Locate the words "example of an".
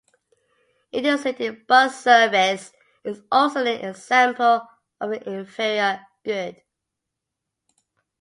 3.85-5.21